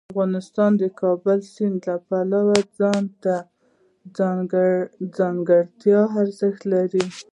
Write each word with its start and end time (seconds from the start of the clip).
افغانستان 0.13 0.71
د 0.77 0.81
د 0.81 0.83
کابل 1.01 1.39
سیند 1.53 1.77
د 1.85 1.87
پلوه 2.07 2.55
ځانته 2.79 3.35
ځانګړتیا 5.17 6.01
لري. 6.71 7.05